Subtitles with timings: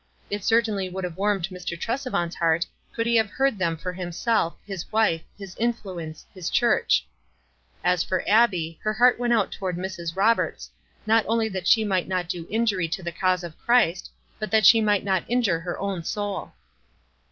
[0.31, 1.79] It certainly would have warmed Mr.
[1.79, 7.05] Tresevant's heart could he have heard them for himself, his wife, his influence, his church.
[7.83, 10.15] As for Abbie, her heart went out toward Mrs.
[10.15, 10.69] Rob erts,
[11.05, 14.09] not only that she might not do injury to the cause of Christ,
[14.39, 16.53] but that she might not injure her own soul.